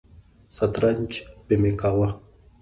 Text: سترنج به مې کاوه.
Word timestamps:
سترنج 0.55 1.09
به 1.47 1.55
مې 1.61 1.71
کاوه. 1.79 2.07